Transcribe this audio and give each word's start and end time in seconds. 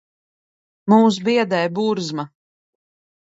Mūs 0.93 1.19
biedē 1.27 1.59
burzma. 1.79 2.25